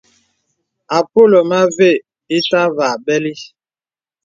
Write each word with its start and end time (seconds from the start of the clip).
Àpōlə 0.97 1.39
mə 1.49 1.57
avə 1.65 1.89
ìtâvà 2.37 2.87
bɛli. 3.05 3.33